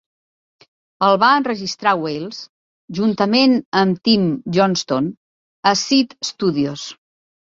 El 1.07 1.17
va 1.23 1.27
enregistrar 1.41 1.91
Wales 2.05 2.39
juntament 3.01 3.53
amb 3.83 4.01
Tim 4.09 4.25
Johnston 4.57 5.13
a 5.73 5.77
Seed 5.83 6.17
Studios. 6.31 6.87